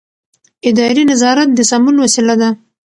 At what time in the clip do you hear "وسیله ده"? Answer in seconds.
2.03-2.49